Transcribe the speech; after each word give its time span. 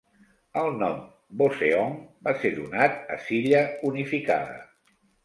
El 0.59 0.71
nom 0.77 0.95
"Boseong" 1.41 1.93
va 2.29 2.33
ser 2.45 2.51
donat 2.55 2.97
a 3.17 3.19
Silla 3.27 3.63
unificada. 3.91 4.57